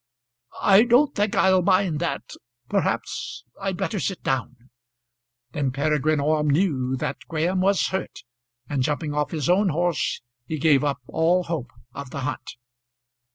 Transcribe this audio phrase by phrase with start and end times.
[0.61, 2.23] "I don't think I'll mind that.
[2.67, 4.55] Perhaps I'd better sit down."
[5.51, 8.23] Then Peregrine Orme knew that Graham was hurt,
[8.67, 12.55] and jumping off his own horse he gave up all hope of the hunt.